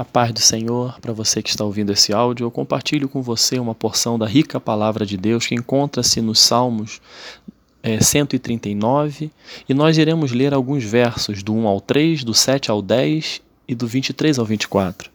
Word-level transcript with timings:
A 0.00 0.04
paz 0.04 0.32
do 0.32 0.40
Senhor 0.40 0.98
para 0.98 1.12
você 1.12 1.42
que 1.42 1.50
está 1.50 1.62
ouvindo 1.62 1.92
esse 1.92 2.10
áudio. 2.10 2.46
Eu 2.46 2.50
compartilho 2.50 3.06
com 3.06 3.20
você 3.20 3.58
uma 3.58 3.74
porção 3.74 4.18
da 4.18 4.24
rica 4.24 4.58
palavra 4.58 5.04
de 5.04 5.14
Deus 5.18 5.46
que 5.46 5.54
encontra-se 5.54 6.22
nos 6.22 6.40
Salmos 6.40 7.02
é, 7.82 8.00
139 8.00 9.30
e 9.68 9.74
nós 9.74 9.98
iremos 9.98 10.32
ler 10.32 10.54
alguns 10.54 10.84
versos 10.84 11.42
do 11.42 11.52
1 11.52 11.66
ao 11.66 11.82
3, 11.82 12.24
do 12.24 12.32
7 12.32 12.70
ao 12.70 12.80
10 12.80 13.42
e 13.68 13.74
do 13.74 13.86
23 13.86 14.38
ao 14.38 14.46
24. 14.46 15.10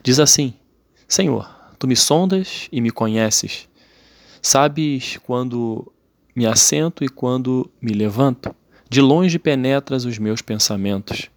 Diz 0.00 0.20
assim: 0.20 0.54
Senhor, 1.08 1.50
tu 1.76 1.88
me 1.88 1.96
sondas 1.96 2.68
e 2.70 2.80
me 2.80 2.92
conheces. 2.92 3.68
Sabes 4.40 5.18
quando 5.24 5.92
me 6.36 6.46
assento 6.46 7.02
e 7.02 7.08
quando 7.08 7.68
me 7.82 7.92
levanto. 7.92 8.54
De 8.88 9.00
longe 9.00 9.40
penetras 9.40 10.04
os 10.04 10.18
meus 10.18 10.40
pensamentos. 10.40 11.28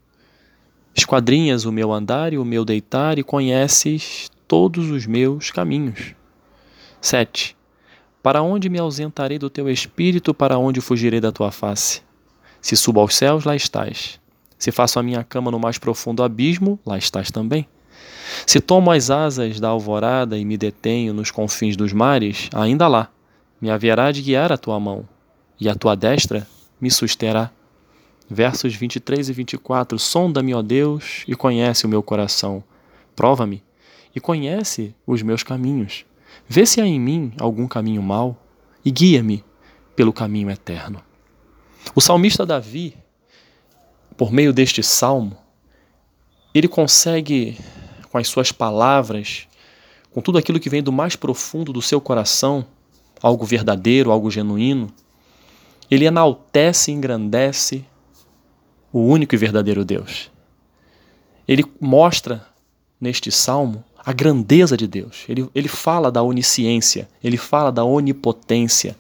Esquadrinhas 0.96 1.66
o 1.66 1.71
meu 1.71 1.91
andar 1.91 2.34
e 2.34 2.38
o 2.38 2.46
meu 2.46 2.64
deitar 2.64 3.18
e 3.18 3.23
conheces 3.23 4.30
todos 4.47 4.92
os 4.92 5.07
meus 5.07 5.50
caminhos. 5.50 6.14
7. 7.02 7.57
Para 8.21 8.43
onde 8.43 8.69
me 8.69 8.78
ausentarei 8.78 9.39
do 9.39 9.50
teu 9.50 9.69
espírito, 9.69 10.33
para 10.33 10.57
onde 10.57 10.79
fugirei 10.79 11.19
da 11.19 11.32
tua 11.32 11.52
face? 11.52 12.02
Se 12.61 12.75
subo 12.78 13.00
aos 13.00 13.16
céus, 13.16 13.43
lá 13.43 13.56
estás. 13.56 14.19
Se 14.57 14.71
faço 14.71 15.00
a 15.00 15.04
minha 15.04 15.24
cama 15.24 15.50
no 15.50 15.60
mais 15.60 15.79
profundo 15.79 16.24
abismo, 16.24 16.79
lá 16.86 16.97
estás 16.97 17.32
também. 17.32 17.68
Se 18.46 18.61
tomo 18.61 18.91
as 18.91 19.10
asas 19.10 19.60
da 19.60 19.69
alvorada 19.69 20.38
e 20.38 20.46
me 20.46 20.57
detenho 20.57 21.14
nos 21.14 21.32
confins 21.32 21.75
dos 21.75 21.91
mares, 21.91 22.50
ainda 22.54 22.88
lá 22.88 23.10
me 23.60 23.71
haverá 23.71 24.11
de 24.11 24.21
guiar 24.21 24.52
a 24.52 24.57
tua 24.57 24.80
mão, 24.80 25.07
e 25.60 25.68
a 25.68 25.75
tua 25.75 25.96
destra 25.96 26.47
me 26.80 26.91
susterá 26.91 27.50
versos 28.29 28.75
23 28.75 29.29
e 29.29 29.33
24: 29.33 30.00
Sonda-me, 30.00 30.54
ó 30.54 30.61
Deus, 30.61 31.23
e 31.27 31.36
conhece 31.36 31.86
o 31.86 31.89
meu 31.89 32.02
coração. 32.02 32.63
Prova-me 33.16 33.63
e 34.16 34.19
conhece 34.19 34.95
os 35.05 35.22
meus 35.22 35.44
caminhos. 35.44 36.05
Vê 36.47 36.65
se 36.65 36.81
há 36.81 36.85
em 36.85 36.99
mim 36.99 37.33
algum 37.39 37.67
caminho 37.67 38.02
mau 38.02 38.38
e 38.83 38.91
guia-me 38.91 39.43
pelo 39.95 40.11
caminho 40.11 40.49
eterno. 40.49 41.02
O 41.95 42.02
salmista 42.02 42.45
Davi, 42.45 42.95
por 44.17 44.31
meio 44.31 44.53
deste 44.53 44.81
salmo, 44.81 45.37
ele 46.53 46.67
consegue, 46.67 47.58
com 48.11 48.17
as 48.17 48.27
suas 48.27 48.52
palavras, 48.52 49.47
com 50.11 50.21
tudo 50.21 50.37
aquilo 50.37 50.59
que 50.59 50.69
vem 50.69 50.83
do 50.83 50.91
mais 50.91 51.15
profundo 51.15 51.73
do 51.73 51.81
seu 51.81 51.99
coração, 51.99 52.65
algo 53.21 53.45
verdadeiro, 53.45 54.11
algo 54.11 54.30
genuíno, 54.30 54.91
ele 55.89 56.05
enaltece 56.05 56.91
e 56.91 56.93
engrandece 56.93 57.85
o 58.94 58.99
único 58.99 59.33
e 59.33 59.38
verdadeiro 59.38 59.83
Deus. 59.83 60.31
Ele 61.47 61.66
mostra 61.81 62.45
neste 63.02 63.31
salmo 63.31 63.83
a 64.05 64.13
grandeza 64.13 64.77
de 64.77 64.88
Deus. 64.88 65.25
Ele, 65.27 65.49
ele 65.55 65.67
fala 65.67 66.11
da 66.11 66.22
onisciência, 66.22 67.09
ele 67.23 67.36
fala 67.36 67.71
da 67.71 67.83
onipotência, 67.83 68.95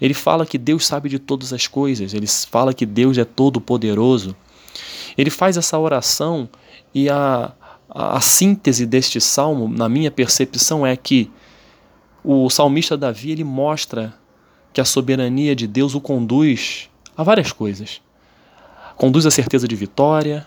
ele 0.00 0.14
fala 0.14 0.46
que 0.46 0.56
Deus 0.56 0.86
sabe 0.86 1.08
de 1.08 1.18
todas 1.18 1.52
as 1.52 1.66
coisas, 1.66 2.14
ele 2.14 2.26
fala 2.26 2.72
que 2.72 2.86
Deus 2.86 3.18
é 3.18 3.24
todo-poderoso. 3.24 4.34
Ele 5.16 5.30
faz 5.30 5.56
essa 5.56 5.78
oração 5.78 6.48
e 6.92 7.08
a, 7.08 7.52
a, 7.88 8.16
a 8.16 8.20
síntese 8.20 8.86
deste 8.86 9.20
salmo, 9.20 9.68
na 9.68 9.88
minha 9.88 10.10
percepção, 10.10 10.86
é 10.86 10.96
que 10.96 11.30
o 12.24 12.48
salmista 12.48 12.96
Davi 12.96 13.30
ele 13.30 13.44
mostra 13.44 14.14
que 14.72 14.80
a 14.80 14.84
soberania 14.84 15.54
de 15.54 15.66
Deus 15.66 15.94
o 15.94 16.00
conduz 16.00 16.88
a 17.16 17.22
várias 17.22 17.52
coisas 17.52 18.00
conduz 18.96 19.26
à 19.26 19.30
certeza 19.30 19.66
de 19.66 19.76
vitória, 19.76 20.46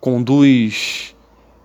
conduz 0.00 1.14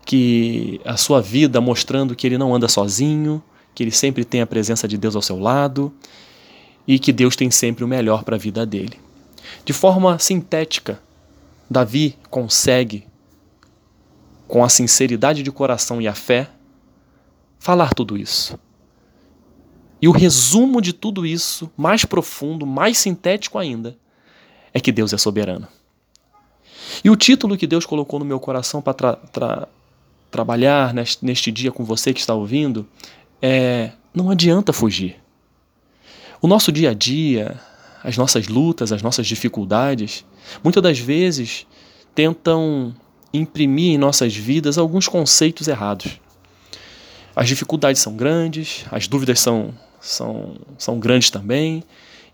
que 0.06 0.80
a 0.86 0.95
sua 0.95 1.22
vida 1.22 1.59
mostrando 1.59 2.16
que 2.16 2.25
ele 2.25 2.38
não 2.38 2.56
anda 2.56 2.67
sozinho, 2.67 3.44
que 3.75 3.83
ele 3.83 3.92
sempre 3.92 4.23
tem 4.23 4.42
a 4.42 4.48
presença 4.48 4.88
de 4.88 4.98
Deus 4.98 5.16
ao 5.16 5.22
seu 5.22 5.39
lado 5.39 5.94
e 6.88 6.98
que 6.98 7.11
Deus 7.11 7.36
tem 7.36 7.52
sempre 7.52 7.83
o 7.83 7.88
melhor 7.88 8.23
para 8.23 8.36
a 8.36 8.39
vida 8.39 8.65
dele. 8.65 8.99
De 9.65 9.73
forma 9.73 10.17
sintética, 10.17 11.02
Davi 11.70 12.17
consegue, 12.30 13.05
com 14.48 14.64
a 14.64 14.70
sinceridade 14.70 15.44
de 15.44 15.52
coração 15.52 16.02
e 16.02 16.08
a 16.08 16.15
fé, 16.15 16.49
falar 17.59 17.94
tudo 17.94 18.17
isso. 18.17 18.58
E 20.02 20.08
o 20.08 20.11
resumo 20.11 20.82
de 20.82 20.94
tudo 20.94 21.26
isso, 21.26 21.70
mais 21.76 22.05
profundo, 22.05 22.65
mais 22.65 22.98
sintético 22.98 23.58
ainda, 23.58 23.98
é 24.73 24.80
que 24.80 24.92
Deus 24.92 25.11
é 25.11 25.17
soberano. 25.17 25.67
E 27.08 27.10
o 27.10 27.16
título 27.16 27.56
que 27.56 27.66
Deus 27.66 27.86
colocou 27.86 28.20
no 28.20 28.26
meu 28.26 28.38
coração 28.38 28.82
para 28.82 28.94
tra 28.94 29.14
tra 29.32 29.68
trabalhar 30.30 30.94
neste, 30.94 31.23
neste 31.23 31.50
dia 31.54 31.72
com 31.72 31.86
você 31.86 32.14
que 32.14 32.20
está 32.20 32.34
ouvindo 32.34 32.86
é: 33.42 33.92
Não 34.14 34.30
adianta 34.30 34.73
fugir. 34.73 35.16
O 36.42 36.48
nosso 36.48 36.70
dia 36.70 36.90
a 36.90 36.94
dia, 36.94 37.58
as 38.04 38.18
nossas 38.18 38.50
lutas, 38.50 38.92
as 38.92 39.02
nossas 39.02 39.26
dificuldades, 39.26 40.26
muitas 40.62 40.84
das 40.84 41.00
vezes 41.00 41.66
tentam 42.14 42.94
imprimir 43.34 43.94
em 43.94 43.98
nossas 43.98 44.36
vidas 44.36 44.78
alguns 44.78 45.08
conceitos 45.08 45.70
errados. 45.70 46.20
As 47.34 47.48
dificuldades 47.48 48.02
são 48.02 48.18
grandes, 48.18 48.84
as 48.92 49.08
dúvidas 49.08 49.39
são, 49.39 49.74
são, 50.02 50.58
são 50.78 51.00
grandes 51.00 51.30
também, 51.30 51.86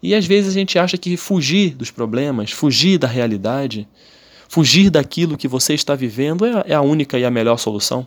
e 0.02 0.16
às 0.16 0.26
vezes 0.26 0.50
a 0.50 0.60
gente 0.60 0.80
acha 0.80 0.98
que 0.98 1.16
fugir 1.16 1.76
dos 1.76 1.92
problemas, 1.92 2.50
fugir 2.50 2.98
da 2.98 3.08
realidade, 3.08 3.88
Fugir 4.54 4.92
daquilo 4.92 5.36
que 5.36 5.48
você 5.48 5.74
está 5.74 5.96
vivendo 5.96 6.46
é, 6.46 6.64
é 6.68 6.74
a 6.76 6.82
única 6.82 7.18
e 7.18 7.26
a 7.26 7.32
melhor 7.32 7.58
solução. 7.58 8.06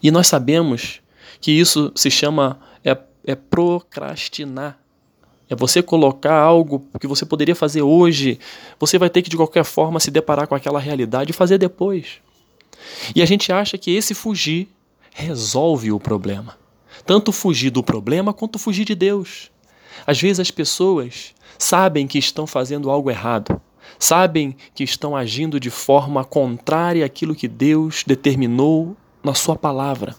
E 0.00 0.08
nós 0.08 0.28
sabemos 0.28 1.00
que 1.40 1.50
isso 1.50 1.90
se 1.96 2.08
chama 2.12 2.60
é, 2.84 2.96
é 3.26 3.34
procrastinar. 3.34 4.78
É 5.50 5.56
você 5.56 5.82
colocar 5.82 6.36
algo 6.36 6.86
que 7.00 7.08
você 7.08 7.26
poderia 7.26 7.56
fazer 7.56 7.82
hoje, 7.82 8.38
você 8.78 8.96
vai 8.96 9.10
ter 9.10 9.22
que 9.22 9.28
de 9.28 9.36
qualquer 9.36 9.64
forma 9.64 9.98
se 9.98 10.12
deparar 10.12 10.46
com 10.46 10.54
aquela 10.54 10.78
realidade 10.78 11.32
e 11.32 11.34
fazer 11.34 11.58
depois. 11.58 12.20
E 13.16 13.20
a 13.20 13.26
gente 13.26 13.50
acha 13.50 13.76
que 13.76 13.90
esse 13.90 14.14
fugir 14.14 14.68
resolve 15.12 15.90
o 15.90 15.98
problema. 15.98 16.56
Tanto 17.04 17.32
fugir 17.32 17.70
do 17.70 17.82
problema 17.82 18.32
quanto 18.32 18.60
fugir 18.60 18.84
de 18.84 18.94
Deus. 18.94 19.50
Às 20.06 20.20
vezes 20.20 20.38
as 20.38 20.52
pessoas 20.52 21.34
sabem 21.58 22.06
que 22.06 22.16
estão 22.16 22.46
fazendo 22.46 22.88
algo 22.88 23.10
errado, 23.10 23.60
sabem 23.98 24.56
que 24.74 24.84
estão 24.84 25.16
agindo 25.16 25.58
de 25.58 25.70
forma 25.70 26.24
contrária 26.24 27.04
àquilo 27.04 27.34
que 27.34 27.48
Deus 27.48 28.04
determinou 28.06 28.96
na 29.22 29.34
Sua 29.34 29.56
palavra. 29.56 30.16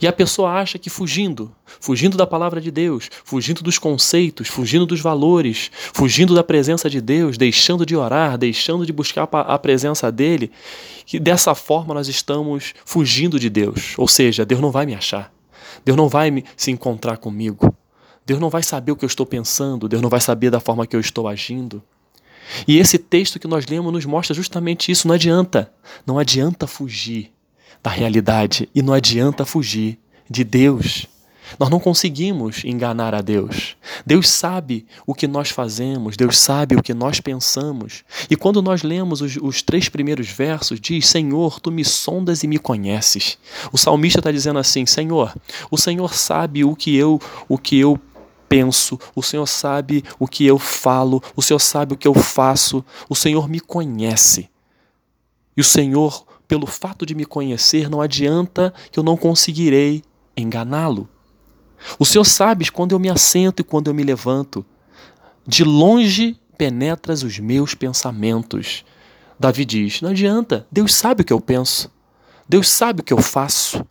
E 0.00 0.06
a 0.06 0.12
pessoa 0.12 0.52
acha 0.52 0.78
que 0.78 0.88
fugindo, 0.88 1.52
fugindo 1.80 2.16
da 2.16 2.26
palavra 2.26 2.60
de 2.60 2.70
Deus, 2.70 3.10
fugindo 3.24 3.62
dos 3.62 3.78
conceitos, 3.78 4.48
fugindo 4.48 4.86
dos 4.86 5.00
valores, 5.00 5.70
fugindo 5.92 6.34
da 6.34 6.44
presença 6.44 6.88
de 6.88 7.00
Deus, 7.00 7.36
deixando 7.36 7.84
de 7.84 7.96
orar, 7.96 8.38
deixando 8.38 8.86
de 8.86 8.92
buscar 8.92 9.28
a 9.30 9.58
presença 9.58 10.10
dele, 10.10 10.50
que 11.04 11.18
dessa 11.18 11.54
forma 11.54 11.94
nós 11.94 12.08
estamos 12.08 12.74
fugindo 12.84 13.38
de 13.38 13.50
Deus. 13.50 13.94
Ou 13.96 14.08
seja, 14.08 14.44
Deus 14.44 14.60
não 14.60 14.70
vai 14.70 14.86
me 14.86 14.94
achar. 14.94 15.32
Deus 15.84 15.96
não 15.96 16.08
vai 16.08 16.30
me, 16.30 16.44
se 16.56 16.70
encontrar 16.70 17.16
comigo. 17.18 17.74
Deus 18.26 18.40
não 18.40 18.48
vai 18.48 18.62
saber 18.62 18.92
o 18.92 18.96
que 18.96 19.04
eu 19.04 19.08
estou 19.08 19.26
pensando, 19.26 19.88
Deus 19.88 20.00
não 20.00 20.08
vai 20.08 20.20
saber 20.20 20.50
da 20.50 20.60
forma 20.60 20.86
que 20.86 20.96
eu 20.96 21.00
estou 21.00 21.28
agindo. 21.28 21.82
E 22.66 22.78
esse 22.78 22.98
texto 22.98 23.38
que 23.38 23.48
nós 23.48 23.66
lemos 23.66 23.92
nos 23.92 24.04
mostra 24.04 24.34
justamente 24.34 24.90
isso. 24.90 25.08
Não 25.08 25.14
adianta. 25.14 25.72
Não 26.06 26.18
adianta 26.18 26.66
fugir 26.66 27.32
da 27.82 27.90
realidade 27.90 28.68
e 28.74 28.80
não 28.80 28.94
adianta 28.94 29.44
fugir 29.44 29.98
de 30.28 30.42
Deus. 30.42 31.06
Nós 31.58 31.68
não 31.68 31.78
conseguimos 31.78 32.64
enganar 32.64 33.14
a 33.14 33.20
Deus. 33.20 33.76
Deus 34.04 34.28
sabe 34.28 34.86
o 35.06 35.14
que 35.14 35.28
nós 35.28 35.50
fazemos, 35.50 36.16
Deus 36.16 36.38
sabe 36.38 36.74
o 36.74 36.82
que 36.82 36.94
nós 36.94 37.20
pensamos. 37.20 38.02
E 38.30 38.36
quando 38.36 38.62
nós 38.62 38.82
lemos 38.82 39.20
os, 39.20 39.36
os 39.36 39.62
três 39.62 39.88
primeiros 39.88 40.28
versos, 40.28 40.80
diz: 40.80 41.06
Senhor, 41.06 41.60
tu 41.60 41.70
me 41.70 41.84
sondas 41.84 42.42
e 42.42 42.48
me 42.48 42.58
conheces. 42.58 43.38
O 43.72 43.78
salmista 43.78 44.20
está 44.20 44.32
dizendo 44.32 44.58
assim: 44.58 44.86
Senhor, 44.86 45.34
o 45.70 45.76
Senhor 45.76 46.14
sabe 46.14 46.64
o 46.64 46.74
que 46.74 46.96
eu, 46.96 47.20
o 47.48 47.58
que 47.58 47.78
eu 47.78 48.00
penso, 48.54 49.00
o 49.16 49.20
Senhor 49.20 49.48
sabe 49.48 50.04
o 50.16 50.28
que 50.28 50.46
eu 50.46 50.60
falo, 50.60 51.20
o 51.34 51.42
Senhor 51.42 51.58
sabe 51.58 51.92
o 51.92 51.96
que 51.96 52.06
eu 52.06 52.14
faço, 52.14 52.84
o 53.08 53.16
Senhor 53.16 53.48
me 53.48 53.58
conhece. 53.58 54.48
E 55.56 55.60
o 55.60 55.64
Senhor, 55.64 56.24
pelo 56.46 56.64
fato 56.64 57.04
de 57.04 57.16
me 57.16 57.24
conhecer, 57.24 57.90
não 57.90 58.00
adianta 58.00 58.72
que 58.92 58.98
eu 59.00 59.02
não 59.02 59.16
conseguirei 59.16 60.04
enganá-lo. 60.36 61.08
O 61.98 62.04
Senhor 62.04 62.24
sabe 62.24 62.70
quando 62.70 62.92
eu 62.92 63.00
me 63.00 63.10
assento 63.10 63.58
e 63.58 63.64
quando 63.64 63.88
eu 63.88 63.94
me 63.94 64.04
levanto. 64.04 64.64
De 65.44 65.64
longe 65.64 66.38
penetras 66.56 67.24
os 67.24 67.40
meus 67.40 67.74
pensamentos. 67.74 68.84
Davi 69.36 69.64
diz: 69.64 70.00
não 70.00 70.10
adianta, 70.10 70.64
Deus 70.70 70.94
sabe 70.94 71.22
o 71.22 71.24
que 71.24 71.32
eu 71.32 71.40
penso, 71.40 71.90
Deus 72.48 72.70
sabe 72.70 73.00
o 73.00 73.04
que 73.04 73.12
eu 73.12 73.20
faço. 73.20 73.84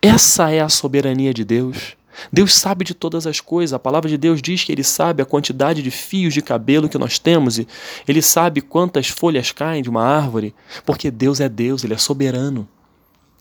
Essa 0.00 0.50
é 0.50 0.60
a 0.60 0.70
soberania 0.70 1.34
de 1.34 1.44
Deus. 1.44 1.97
Deus 2.32 2.54
sabe 2.54 2.84
de 2.84 2.94
todas 2.94 3.26
as 3.26 3.40
coisas. 3.40 3.72
A 3.72 3.78
palavra 3.78 4.08
de 4.08 4.16
Deus 4.16 4.42
diz 4.42 4.64
que 4.64 4.72
Ele 4.72 4.84
sabe 4.84 5.22
a 5.22 5.26
quantidade 5.26 5.82
de 5.82 5.90
fios 5.90 6.34
de 6.34 6.42
cabelo 6.42 6.88
que 6.88 6.98
nós 6.98 7.18
temos 7.18 7.58
e 7.58 7.66
Ele 8.06 8.22
sabe 8.22 8.60
quantas 8.60 9.08
folhas 9.08 9.52
caem 9.52 9.82
de 9.82 9.90
uma 9.90 10.04
árvore, 10.04 10.54
porque 10.84 11.10
Deus 11.10 11.40
é 11.40 11.48
Deus, 11.48 11.84
Ele 11.84 11.94
é 11.94 11.98
soberano. 11.98 12.68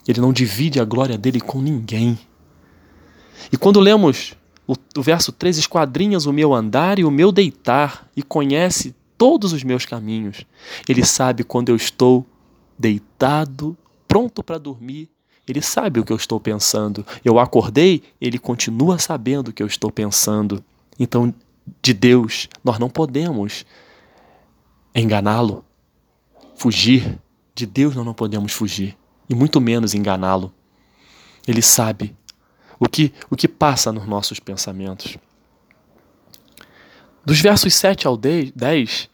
Ele 0.07 0.21
não 0.21 0.31
divide 0.31 0.79
a 0.79 0.85
glória 0.85 1.18
dele 1.18 1.41
com 1.41 1.62
ninguém. 1.62 2.18
E 3.51 3.57
quando 3.57 3.79
lemos 3.79 4.35
o, 4.68 4.74
o 4.97 5.01
verso 5.01 5.31
3, 5.31 5.57
esquadrinhas 5.57 6.25
o 6.25 6.33
meu 6.33 6.53
andar 6.53 7.00
e 7.00 7.06
o 7.06 7.12
meu 7.12 7.31
deitar, 7.31 8.09
e 8.15 8.21
conhece 8.21 8.94
todos 9.18 9.53
os 9.53 9.63
meus 9.63 9.85
caminhos. 9.85 10.45
Ele 10.88 11.06
sabe 11.06 11.44
quando 11.44 11.69
eu 11.69 11.75
estou 11.75 12.25
deitado, 12.77 13.77
pronto 14.07 14.44
para 14.44 14.57
dormir. 14.57 15.09
Ele 15.47 15.61
sabe 15.61 15.99
o 15.99 16.03
que 16.03 16.11
eu 16.11 16.17
estou 16.17 16.39
pensando. 16.39 17.05
Eu 17.23 17.39
acordei, 17.39 18.03
ele 18.19 18.38
continua 18.38 18.99
sabendo 18.99 19.47
o 19.47 19.53
que 19.53 19.63
eu 19.63 19.67
estou 19.67 19.89
pensando. 19.89 20.63
Então, 20.99 21.33
de 21.81 21.94
Deus, 21.94 22.49
nós 22.63 22.77
não 22.77 22.89
podemos 22.89 23.65
enganá-lo, 24.94 25.63
fugir. 26.55 27.19
De 27.55 27.65
Deus 27.65 27.95
nós 27.95 28.05
não 28.05 28.13
podemos 28.13 28.51
fugir, 28.51 28.95
e 29.27 29.33
muito 29.33 29.59
menos 29.59 29.95
enganá-lo. 29.95 30.53
Ele 31.47 31.61
sabe 31.61 32.15
o 32.79 32.88
que, 32.88 33.11
o 33.31 33.35
que 33.35 33.47
passa 33.47 33.91
nos 33.91 34.05
nossos 34.05 34.39
pensamentos. 34.39 35.17
Dos 37.25 37.41
versos 37.41 37.73
7 37.73 38.05
ao 38.05 38.15
10, 38.15 39.09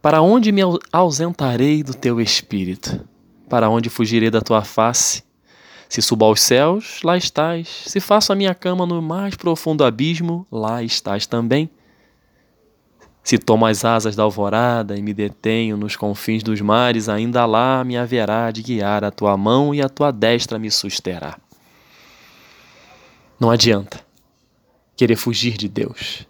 para 0.00 0.22
onde 0.22 0.50
me 0.50 0.62
ausentarei 0.90 1.82
do 1.82 1.94
teu 1.94 2.20
espírito? 2.20 3.06
Para 3.48 3.68
onde 3.68 3.90
fugirei 3.90 4.30
da 4.30 4.40
tua 4.40 4.64
face? 4.64 5.22
Se 5.92 6.00
subo 6.00 6.24
aos 6.24 6.40
céus, 6.40 7.02
lá 7.04 7.18
estás. 7.18 7.68
Se 7.68 8.00
faço 8.00 8.32
a 8.32 8.34
minha 8.34 8.54
cama 8.54 8.86
no 8.86 9.02
mais 9.02 9.34
profundo 9.34 9.84
abismo, 9.84 10.46
lá 10.50 10.82
estás 10.82 11.26
também. 11.26 11.68
Se 13.22 13.36
tomo 13.36 13.66
as 13.66 13.84
asas 13.84 14.16
da 14.16 14.22
alvorada 14.22 14.96
e 14.96 15.02
me 15.02 15.12
detenho 15.12 15.76
nos 15.76 15.94
confins 15.94 16.42
dos 16.42 16.62
mares, 16.62 17.10
ainda 17.10 17.44
lá 17.44 17.84
me 17.84 17.98
haverá 17.98 18.50
de 18.50 18.62
guiar 18.62 19.04
a 19.04 19.10
tua 19.10 19.36
mão 19.36 19.74
e 19.74 19.82
a 19.82 19.88
tua 19.90 20.10
destra 20.10 20.58
me 20.58 20.70
susterá. 20.70 21.36
Não 23.38 23.50
adianta 23.50 24.00
querer 24.96 25.16
fugir 25.16 25.58
de 25.58 25.68
Deus. 25.68 26.26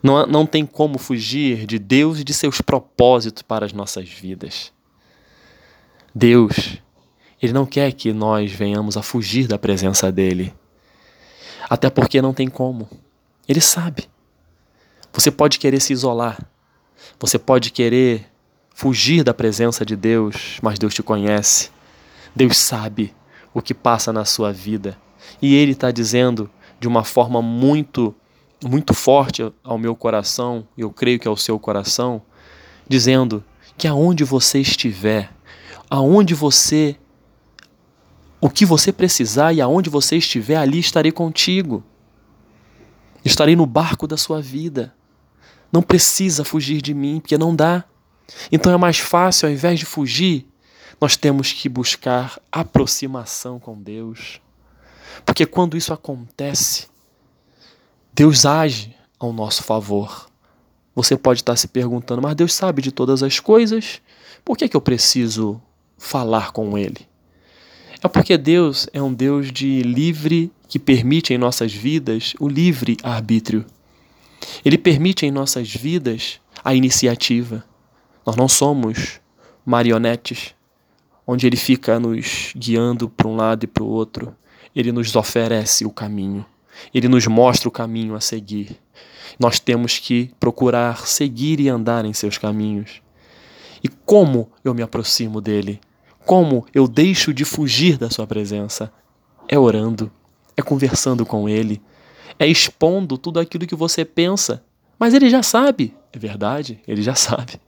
Não, 0.00 0.28
não 0.28 0.46
tem 0.46 0.64
como 0.64 0.96
fugir 0.96 1.66
de 1.66 1.80
Deus 1.80 2.20
e 2.20 2.24
de 2.24 2.32
seus 2.32 2.60
propósitos 2.60 3.42
para 3.42 3.66
as 3.66 3.72
nossas 3.72 4.08
vidas. 4.08 4.72
Deus, 6.14 6.83
Ele 7.44 7.52
não 7.52 7.66
quer 7.66 7.92
que 7.92 8.10
nós 8.10 8.50
venhamos 8.52 8.96
a 8.96 9.02
fugir 9.02 9.46
da 9.46 9.58
presença 9.58 10.10
dEle. 10.10 10.54
Até 11.68 11.90
porque 11.90 12.22
não 12.22 12.32
tem 12.32 12.48
como. 12.48 12.88
Ele 13.46 13.60
sabe. 13.60 14.08
Você 15.12 15.30
pode 15.30 15.58
querer 15.58 15.78
se 15.78 15.92
isolar. 15.92 16.38
Você 17.20 17.38
pode 17.38 17.70
querer 17.70 18.24
fugir 18.74 19.22
da 19.22 19.34
presença 19.34 19.84
de 19.84 19.94
Deus, 19.94 20.58
mas 20.62 20.78
Deus 20.78 20.94
te 20.94 21.02
conhece. 21.02 21.70
Deus 22.34 22.56
sabe 22.56 23.14
o 23.52 23.60
que 23.60 23.74
passa 23.74 24.10
na 24.10 24.24
sua 24.24 24.50
vida. 24.50 24.96
E 25.42 25.54
Ele 25.54 25.72
está 25.72 25.90
dizendo 25.90 26.48
de 26.80 26.88
uma 26.88 27.04
forma 27.04 27.42
muito 27.42 28.14
muito 28.64 28.94
forte 28.94 29.52
ao 29.62 29.76
meu 29.76 29.94
coração, 29.94 30.66
e 30.78 30.80
eu 30.80 30.90
creio 30.90 31.20
que 31.20 31.28
ao 31.28 31.36
seu 31.36 31.58
coração, 31.58 32.22
dizendo 32.88 33.44
que 33.76 33.86
aonde 33.86 34.24
você 34.24 34.60
estiver, 34.60 35.30
aonde 35.90 36.32
você 36.32 36.96
o 38.44 38.50
que 38.50 38.66
você 38.66 38.92
precisar 38.92 39.54
e 39.54 39.62
aonde 39.62 39.88
você 39.88 40.18
estiver, 40.18 40.56
ali 40.56 40.78
estarei 40.78 41.10
contigo. 41.10 41.82
Estarei 43.24 43.56
no 43.56 43.64
barco 43.64 44.06
da 44.06 44.18
sua 44.18 44.38
vida. 44.42 44.94
Não 45.72 45.80
precisa 45.80 46.44
fugir 46.44 46.82
de 46.82 46.92
mim, 46.92 47.20
porque 47.20 47.38
não 47.38 47.56
dá. 47.56 47.86
Então 48.52 48.70
é 48.70 48.76
mais 48.76 48.98
fácil, 48.98 49.48
ao 49.48 49.54
invés 49.54 49.78
de 49.78 49.86
fugir, 49.86 50.46
nós 51.00 51.16
temos 51.16 51.54
que 51.54 51.70
buscar 51.70 52.38
aproximação 52.52 53.58
com 53.58 53.80
Deus. 53.80 54.42
Porque 55.24 55.46
quando 55.46 55.74
isso 55.74 55.94
acontece, 55.94 56.88
Deus 58.12 58.44
age 58.44 58.94
ao 59.18 59.32
nosso 59.32 59.62
favor. 59.62 60.28
Você 60.94 61.16
pode 61.16 61.40
estar 61.40 61.56
se 61.56 61.66
perguntando, 61.66 62.20
mas 62.20 62.34
Deus 62.34 62.52
sabe 62.52 62.82
de 62.82 62.92
todas 62.92 63.22
as 63.22 63.40
coisas, 63.40 64.02
por 64.44 64.58
que, 64.58 64.68
que 64.68 64.76
eu 64.76 64.82
preciso 64.82 65.62
falar 65.96 66.52
com 66.52 66.76
Ele? 66.76 67.08
É 68.04 68.08
porque 68.08 68.36
Deus 68.36 68.86
é 68.92 69.00
um 69.00 69.14
Deus 69.14 69.50
de 69.50 69.80
livre, 69.80 70.52
que 70.68 70.78
permite 70.78 71.32
em 71.32 71.38
nossas 71.38 71.72
vidas 71.72 72.34
o 72.38 72.46
livre 72.46 72.98
arbítrio. 73.02 73.64
Ele 74.62 74.76
permite 74.76 75.24
em 75.24 75.30
nossas 75.30 75.74
vidas 75.74 76.38
a 76.62 76.74
iniciativa. 76.74 77.64
Nós 78.26 78.36
não 78.36 78.46
somos 78.46 79.22
marionetes, 79.64 80.54
onde 81.26 81.46
Ele 81.46 81.56
fica 81.56 81.98
nos 81.98 82.52
guiando 82.54 83.08
para 83.08 83.26
um 83.26 83.36
lado 83.36 83.64
e 83.64 83.66
para 83.66 83.82
o 83.82 83.88
outro. 83.88 84.36
Ele 84.76 84.92
nos 84.92 85.16
oferece 85.16 85.86
o 85.86 85.90
caminho. 85.90 86.44
Ele 86.92 87.08
nos 87.08 87.26
mostra 87.26 87.70
o 87.70 87.72
caminho 87.72 88.14
a 88.14 88.20
seguir. 88.20 88.78
Nós 89.40 89.58
temos 89.58 89.98
que 89.98 90.30
procurar 90.38 91.06
seguir 91.06 91.58
e 91.58 91.70
andar 91.70 92.04
em 92.04 92.12
seus 92.12 92.36
caminhos. 92.36 93.00
E 93.82 93.88
como 93.88 94.52
eu 94.62 94.74
me 94.74 94.82
aproximo 94.82 95.40
dele? 95.40 95.80
Como 96.24 96.66
eu 96.72 96.88
deixo 96.88 97.34
de 97.34 97.44
fugir 97.44 97.98
da 97.98 98.08
sua 98.08 98.26
presença? 98.26 98.92
É 99.46 99.58
orando, 99.58 100.10
é 100.56 100.62
conversando 100.62 101.26
com 101.26 101.48
ele, 101.48 101.82
é 102.38 102.46
expondo 102.46 103.18
tudo 103.18 103.38
aquilo 103.38 103.66
que 103.66 103.74
você 103.74 104.04
pensa. 104.04 104.64
Mas 104.98 105.12
ele 105.12 105.28
já 105.28 105.42
sabe, 105.42 105.94
é 106.12 106.18
verdade, 106.18 106.80
ele 106.88 107.02
já 107.02 107.14
sabe. 107.16 107.60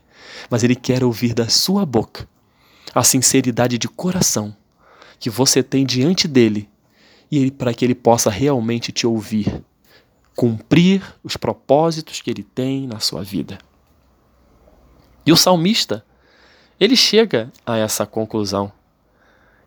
Mas 0.50 0.64
ele 0.64 0.74
quer 0.74 1.04
ouvir 1.04 1.34
da 1.34 1.48
sua 1.48 1.84
boca 1.84 2.28
a 2.94 3.02
sinceridade 3.02 3.76
de 3.76 3.88
coração 3.88 4.56
que 5.18 5.28
você 5.28 5.62
tem 5.62 5.84
diante 5.84 6.26
dele 6.26 6.68
e 7.30 7.50
para 7.50 7.74
que 7.74 7.84
ele 7.84 7.94
possa 7.94 8.30
realmente 8.30 8.92
te 8.92 9.06
ouvir, 9.06 9.62
cumprir 10.34 11.02
os 11.22 11.36
propósitos 11.36 12.22
que 12.22 12.30
ele 12.30 12.42
tem 12.42 12.86
na 12.86 13.00
sua 13.00 13.22
vida. 13.22 13.58
E 15.26 15.32
o 15.32 15.36
salmista, 15.36 16.04
ele 16.78 16.96
chega 16.96 17.50
a 17.64 17.76
essa 17.76 18.04
conclusão. 18.04 18.70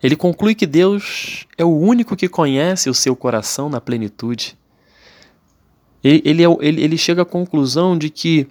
Ele 0.02 0.16
conclui 0.16 0.56
que 0.56 0.66
Deus 0.66 1.46
é 1.58 1.66
o 1.66 1.78
único 1.78 2.16
que 2.16 2.30
conhece 2.30 2.90
o 2.90 2.94
seu 2.94 3.16
coração 3.16 3.70
na 3.70 3.82
plenitude. 3.82 4.58
Ele, 6.04 6.22
ele, 6.24 6.44
é, 6.44 6.48
ele, 6.62 6.84
ele 6.84 6.98
chega 6.98 7.24
à 7.24 7.26
conclusão 7.26 7.98
de 7.98 8.10
que 8.10 8.48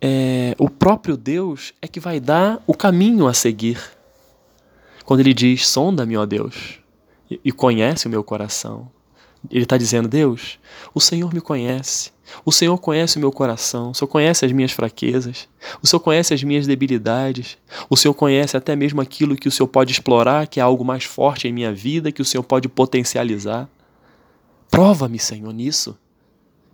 é, 0.00 0.54
o 0.58 0.70
próprio 0.70 1.16
Deus 1.16 1.74
é 1.82 1.86
que 1.86 2.00
vai 2.00 2.18
dar 2.18 2.62
o 2.66 2.74
caminho 2.74 3.26
a 3.26 3.34
seguir. 3.34 3.78
Quando 5.04 5.20
ele 5.20 5.34
diz: 5.34 5.68
Sonda-me, 5.68 6.16
ó 6.16 6.24
Deus, 6.24 6.78
e 7.30 7.52
conhece 7.52 8.06
o 8.06 8.10
meu 8.10 8.24
coração. 8.24 8.90
Ele 9.50 9.64
está 9.64 9.76
dizendo: 9.76 10.08
Deus, 10.08 10.58
o 10.94 11.00
Senhor 11.00 11.32
me 11.32 11.40
conhece. 11.40 12.12
O 12.44 12.52
Senhor 12.52 12.78
conhece 12.78 13.16
o 13.16 13.20
meu 13.20 13.30
coração. 13.30 13.90
O 13.90 13.94
Senhor 13.94 14.08
conhece 14.08 14.44
as 14.44 14.52
minhas 14.52 14.72
fraquezas. 14.72 15.48
O 15.82 15.86
Senhor 15.86 16.00
conhece 16.00 16.32
as 16.32 16.42
minhas 16.42 16.66
debilidades. 16.66 17.58
O 17.90 17.96
Senhor 17.96 18.14
conhece 18.14 18.56
até 18.56 18.74
mesmo 18.74 19.00
aquilo 19.00 19.36
que 19.36 19.48
o 19.48 19.50
Senhor 19.50 19.68
pode 19.68 19.92
explorar, 19.92 20.46
que 20.46 20.60
é 20.60 20.62
algo 20.62 20.84
mais 20.84 21.04
forte 21.04 21.46
em 21.46 21.52
minha 21.52 21.72
vida, 21.72 22.12
que 22.12 22.22
o 22.22 22.24
Senhor 22.24 22.42
pode 22.42 22.68
potencializar. 22.68 23.68
Prova-me, 24.70 25.18
Senhor, 25.18 25.52
nisso. 25.52 25.98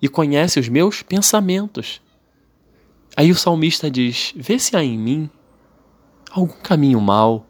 E 0.00 0.08
conhece 0.08 0.60
os 0.60 0.68
meus 0.68 1.02
pensamentos. 1.02 2.00
Aí 3.16 3.32
o 3.32 3.34
salmista 3.34 3.90
diz: 3.90 4.32
Vê 4.36 4.58
se 4.58 4.76
há 4.76 4.84
em 4.84 4.96
mim 4.96 5.30
algum 6.30 6.54
caminho 6.62 7.00
mau 7.00 7.46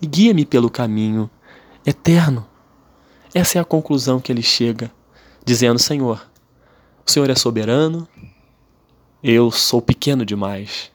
e 0.00 0.06
guia-me 0.06 0.46
pelo 0.46 0.70
caminho 0.70 1.28
eterno. 1.84 2.46
Essa 3.34 3.58
é 3.58 3.60
a 3.60 3.64
conclusão 3.64 4.20
que 4.20 4.30
ele 4.30 4.42
chega, 4.42 4.92
dizendo: 5.44 5.80
Senhor, 5.80 6.24
o 7.04 7.10
Senhor 7.10 7.28
é 7.28 7.34
soberano, 7.34 8.06
eu 9.20 9.50
sou 9.50 9.82
pequeno 9.82 10.24
demais. 10.24 10.92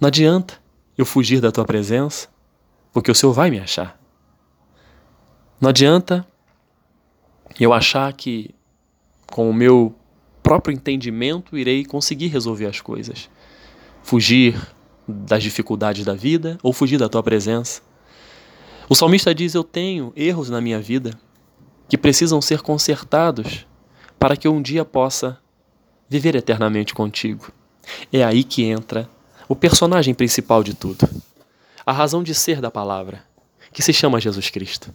Não 0.00 0.06
adianta 0.06 0.58
eu 0.96 1.04
fugir 1.04 1.42
da 1.42 1.52
tua 1.52 1.66
presença, 1.66 2.28
porque 2.94 3.10
o 3.10 3.14
Senhor 3.14 3.34
vai 3.34 3.50
me 3.50 3.60
achar. 3.60 4.00
Não 5.60 5.68
adianta 5.68 6.26
eu 7.60 7.74
achar 7.74 8.10
que 8.14 8.54
com 9.26 9.50
o 9.50 9.54
meu 9.54 9.94
próprio 10.42 10.74
entendimento 10.74 11.58
irei 11.58 11.84
conseguir 11.84 12.28
resolver 12.28 12.66
as 12.66 12.80
coisas. 12.80 13.28
Fugir 14.02 14.58
das 15.06 15.42
dificuldades 15.42 16.06
da 16.06 16.14
vida 16.14 16.58
ou 16.62 16.72
fugir 16.72 16.98
da 16.98 17.08
tua 17.08 17.22
presença. 17.22 17.82
O 18.88 18.94
salmista 18.94 19.34
diz: 19.34 19.54
Eu 19.54 19.62
tenho 19.62 20.10
erros 20.16 20.48
na 20.48 20.60
minha 20.60 20.80
vida 20.80 21.18
que 21.88 21.98
precisam 21.98 22.40
ser 22.40 22.62
consertados 22.62 23.66
para 24.18 24.36
que 24.36 24.48
um 24.48 24.62
dia 24.62 24.84
possa 24.84 25.38
viver 26.08 26.34
eternamente 26.34 26.94
contigo. 26.94 27.52
É 28.12 28.24
aí 28.24 28.44
que 28.44 28.64
entra 28.64 29.08
o 29.48 29.54
personagem 29.54 30.14
principal 30.14 30.62
de 30.62 30.74
tudo, 30.74 31.08
a 31.84 31.92
razão 31.92 32.22
de 32.22 32.34
ser 32.34 32.60
da 32.60 32.70
palavra, 32.70 33.22
que 33.72 33.82
se 33.82 33.92
chama 33.92 34.20
Jesus 34.20 34.48
Cristo. 34.50 34.94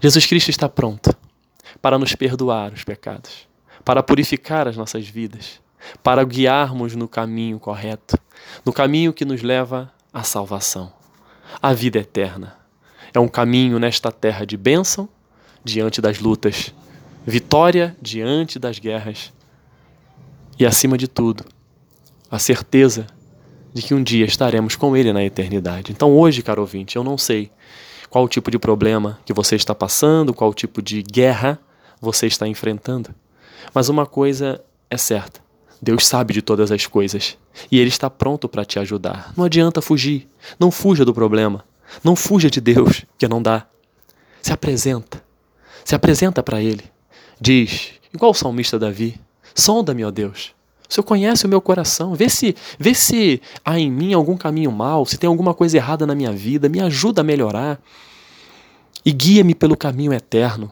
Jesus 0.00 0.26
Cristo 0.26 0.50
está 0.50 0.68
pronto 0.68 1.14
para 1.80 1.98
nos 1.98 2.14
perdoar 2.14 2.72
os 2.72 2.82
pecados, 2.82 3.46
para 3.84 4.02
purificar 4.02 4.66
as 4.66 4.76
nossas 4.76 5.06
vidas, 5.06 5.60
para 6.02 6.24
guiarmos 6.24 6.96
no 6.96 7.06
caminho 7.06 7.58
correto, 7.58 8.18
no 8.64 8.72
caminho 8.72 9.12
que 9.12 9.24
nos 9.24 9.42
leva 9.42 9.92
à 10.12 10.22
salvação, 10.22 10.92
à 11.60 11.72
vida 11.72 11.98
eterna 11.98 12.56
É 13.14 13.20
um 13.20 13.28
caminho 13.28 13.78
nesta 13.78 14.10
terra 14.10 14.44
de 14.44 14.56
bênção 14.56 15.08
diante 15.64 16.00
das 16.00 16.18
lutas, 16.18 16.74
vitória 17.26 17.96
diante 18.00 18.58
das 18.58 18.78
guerras. 18.78 19.32
E, 20.58 20.66
acima 20.66 20.98
de 20.98 21.08
tudo, 21.08 21.44
a 22.30 22.38
certeza 22.38 23.06
de 23.72 23.82
que 23.82 23.94
um 23.94 24.02
dia 24.02 24.24
estaremos 24.24 24.76
com 24.76 24.96
Ele 24.96 25.12
na 25.12 25.24
eternidade. 25.24 25.92
Então, 25.92 26.16
hoje, 26.16 26.42
caro 26.42 26.60
ouvinte, 26.60 26.96
eu 26.96 27.04
não 27.04 27.16
sei 27.16 27.50
qual 28.10 28.24
o 28.24 28.28
tipo 28.28 28.50
de 28.50 28.58
problema 28.58 29.18
que 29.24 29.32
você 29.32 29.56
está 29.56 29.74
passando, 29.74 30.34
qual 30.34 30.50
o 30.50 30.54
tipo 30.54 30.82
de 30.82 31.02
guerra 31.02 31.58
você 32.00 32.26
está 32.26 32.46
enfrentando, 32.46 33.14
mas 33.72 33.88
uma 33.88 34.04
coisa 34.04 34.62
é 34.90 34.96
certa: 34.96 35.40
Deus 35.80 36.06
sabe 36.06 36.34
de 36.34 36.42
todas 36.42 36.70
as 36.70 36.86
coisas. 36.86 37.38
E 37.70 37.78
Ele 37.78 37.88
está 37.88 38.08
pronto 38.08 38.48
para 38.48 38.64
te 38.64 38.78
ajudar. 38.78 39.32
Não 39.36 39.44
adianta 39.44 39.80
fugir, 39.82 40.28
não 40.58 40.70
fuja 40.70 41.04
do 41.04 41.14
problema, 41.14 41.64
não 42.02 42.16
fuja 42.16 42.50
de 42.50 42.60
Deus, 42.60 43.04
que 43.16 43.28
não 43.28 43.42
dá. 43.42 43.66
Se 44.40 44.52
apresenta, 44.52 45.22
se 45.84 45.94
apresenta 45.94 46.42
para 46.42 46.60
Ele. 46.60 46.84
Diz, 47.40 47.92
igual 48.12 48.32
o 48.32 48.34
salmista 48.34 48.78
Davi: 48.78 49.20
sonda-me, 49.54 50.04
ó 50.04 50.10
Deus 50.10 50.54
o 50.92 50.94
Senhor 50.94 51.04
conhece 51.04 51.46
o 51.46 51.48
meu 51.48 51.60
coração. 51.60 52.14
Vê 52.14 52.28
se, 52.28 52.54
vê 52.78 52.94
se 52.94 53.40
há 53.64 53.78
em 53.78 53.90
mim 53.90 54.12
algum 54.12 54.36
caminho 54.36 54.70
mal, 54.70 55.06
se 55.06 55.16
tem 55.16 55.26
alguma 55.26 55.54
coisa 55.54 55.78
errada 55.78 56.06
na 56.06 56.14
minha 56.14 56.32
vida. 56.32 56.68
Me 56.68 56.80
ajuda 56.80 57.22
a 57.22 57.24
melhorar. 57.24 57.80
E 59.02 59.10
guia-me 59.10 59.54
pelo 59.54 59.74
caminho 59.74 60.12
eterno. 60.12 60.70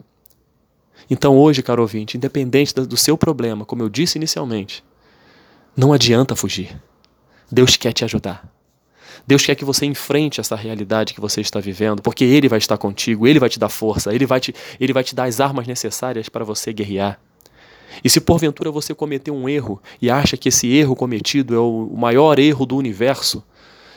Então, 1.09 1.39
hoje, 1.39 1.63
caro 1.63 1.81
ouvinte, 1.81 2.19
independente 2.19 2.75
do 2.75 2.97
seu 2.99 3.17
problema, 3.17 3.65
como 3.65 3.83
eu 3.83 3.89
disse 3.89 4.19
inicialmente, 4.19 4.85
não 5.75 5.91
adianta 5.91 6.37
fugir. 6.37 6.79
Deus 7.51 7.77
quer 7.79 7.93
te 7.93 8.05
ajudar. 8.05 8.47
Deus 9.27 9.45
quer 9.45 9.55
que 9.55 9.65
você 9.65 9.87
enfrente 9.87 10.41
essa 10.41 10.57
realidade 10.57 11.15
que 11.15 11.21
você 11.21 11.41
está 11.41 11.61
vivendo, 11.61 12.03
porque 12.03 12.25
Ele 12.25 12.49
vai 12.49 12.59
estar 12.59 12.77
contigo, 12.77 13.27
Ele 13.27 13.39
vai 13.39 13.49
te 13.49 13.59
dar 13.59 13.69
força, 13.69 14.15
Ele 14.15 14.27
vai 14.27 14.41
te, 14.41 14.55
Ele 14.79 14.93
vai 14.93 15.05
te 15.05 15.15
dar 15.15 15.25
as 15.25 15.41
armas 15.41 15.67
necessárias 15.67 16.29
para 16.29 16.45
você 16.45 16.73
guerrear. 16.73 17.21
E 18.05 18.09
se 18.09 18.21
porventura 18.21 18.71
você 18.71 18.95
cometeu 18.95 19.35
um 19.35 19.49
erro 19.49 19.83
e 20.01 20.11
acha 20.11 20.37
que 20.37 20.49
esse 20.49 20.69
erro 20.73 20.95
cometido 20.95 21.55
é 21.55 21.59
o 21.59 21.95
maior 21.97 22.39
erro 22.39 22.65
do 22.65 22.77
universo, 22.77 23.43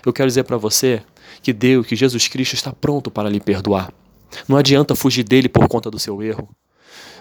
eu 0.06 0.12
quero 0.12 0.28
dizer 0.28 0.44
para 0.44 0.58
você 0.58 1.02
que 1.42 1.54
Deus, 1.54 1.86
que 1.88 1.96
Jesus 1.96 2.28
Cristo 2.28 2.54
está 2.56 2.72
pronto 2.74 3.10
para 3.10 3.30
lhe 3.30 3.40
perdoar. 3.40 3.94
Não 4.48 4.58
adianta 4.58 4.96
fugir 4.96 5.24
dele 5.24 5.48
por 5.48 5.68
conta 5.68 5.90
do 5.90 6.00
seu 6.00 6.22
erro. 6.22 6.50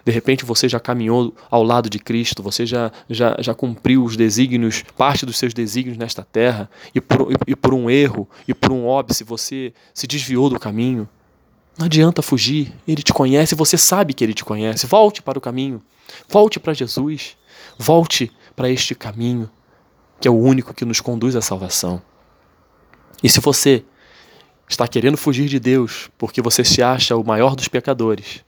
De 0.04 0.10
repente 0.10 0.44
você 0.44 0.68
já 0.68 0.80
caminhou 0.80 1.34
ao 1.50 1.62
lado 1.62 1.88
de 1.88 1.98
Cristo, 1.98 2.42
você 2.42 2.66
já, 2.66 2.90
já, 3.08 3.36
já 3.38 3.54
cumpriu 3.54 4.04
os 4.04 4.16
desígnios, 4.16 4.84
parte 4.96 5.24
dos 5.24 5.38
seus 5.38 5.54
desígnios 5.54 5.96
nesta 5.96 6.22
terra, 6.22 6.68
e 6.94 7.00
por, 7.00 7.30
e, 7.30 7.52
e 7.52 7.56
por 7.56 7.72
um 7.72 7.88
erro 7.88 8.28
e 8.46 8.52
por 8.52 8.72
um 8.72 8.86
óbice 8.86 9.24
você 9.24 9.72
se 9.94 10.06
desviou 10.06 10.50
do 10.50 10.58
caminho. 10.58 11.08
Não 11.78 11.86
adianta 11.86 12.20
fugir, 12.20 12.72
ele 12.86 13.02
te 13.02 13.12
conhece, 13.12 13.54
você 13.54 13.78
sabe 13.78 14.12
que 14.12 14.22
ele 14.22 14.34
te 14.34 14.44
conhece. 14.44 14.86
Volte 14.86 15.22
para 15.22 15.38
o 15.38 15.40
caminho, 15.40 15.82
volte 16.28 16.60
para 16.60 16.74
Jesus, 16.74 17.36
volte 17.78 18.30
para 18.54 18.68
este 18.68 18.94
caminho, 18.94 19.48
que 20.20 20.28
é 20.28 20.30
o 20.30 20.38
único 20.38 20.74
que 20.74 20.84
nos 20.84 21.00
conduz 21.00 21.34
à 21.34 21.40
salvação. 21.40 22.02
E 23.22 23.28
se 23.28 23.40
você 23.40 23.84
está 24.68 24.86
querendo 24.88 25.16
fugir 25.16 25.48
de 25.48 25.60
Deus 25.60 26.10
porque 26.18 26.42
você 26.42 26.64
se 26.64 26.82
acha 26.82 27.16
o 27.16 27.24
maior 27.24 27.54
dos 27.54 27.68
pecadores, 27.68 28.44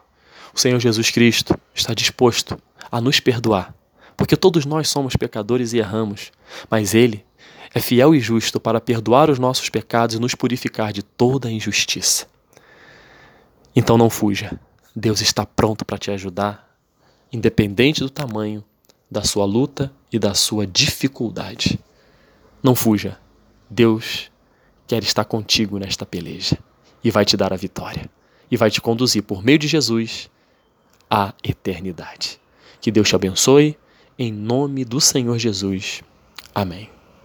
o 0.55 0.61
Senhor 0.61 0.79
Jesus 0.79 1.11
Cristo 1.11 1.59
está 1.75 1.93
disposto 1.93 2.57
a 2.91 3.01
nos 3.01 3.19
perdoar, 3.19 3.75
porque 4.17 4.37
todos 4.37 4.65
nós 4.65 4.89
somos 4.89 5.17
pecadores 5.17 5.73
e 5.73 5.79
erramos, 5.79 6.31
mas 6.71 6.95
Ele 6.95 7.25
é 7.75 7.81
fiel 7.81 8.15
e 8.15 8.21
justo 8.21 8.61
para 8.61 8.81
perdoar 8.81 9.29
os 9.31 9.39
nossos 9.39 9.69
pecados 9.69 10.15
e 10.15 10.21
nos 10.21 10.35
purificar 10.35 10.93
de 10.93 11.03
toda 11.03 11.51
injustiça. 11.51 12.27
Então 13.75 13.99
não 13.99 14.09
fuja. 14.09 14.59
Deus 14.95 15.21
está 15.21 15.45
pronto 15.45 15.85
para 15.85 15.99
te 15.99 16.13
ajudar, 16.13 16.73
independente 17.33 18.01
do 18.01 18.09
tamanho 18.09 18.63
da 19.11 19.25
sua 19.25 19.45
luta 19.45 19.93
e 20.13 20.21
da 20.21 20.35
sua 20.35 20.65
dificuldade. 20.67 21.81
Não 22.63 22.77
fuja. 22.77 23.19
Deus 23.69 24.31
quer 24.87 25.03
estar 25.03 25.25
contigo 25.25 25.79
nesta 25.79 26.07
peleja 26.07 26.57
e 27.03 27.11
vai 27.11 27.25
te 27.25 27.37
dar 27.37 27.53
a 27.53 27.57
vitória 27.57 28.09
e 28.49 28.57
vai 28.57 28.71
te 28.71 28.81
conduzir 28.81 29.25
por 29.25 29.43
meio 29.43 29.59
de 29.59 29.67
Jesus 29.67 30.31
à 31.11 31.35
eternidade. 31.43 32.41
Que 32.81 32.91
Deus 32.91 33.09
te 33.09 33.17
abençoe 33.17 33.77
em 34.19 34.33
nome 34.33 34.85
do 34.85 35.01
Senhor 35.01 35.39
Jesus. 35.39 36.03
Amém. 36.55 36.94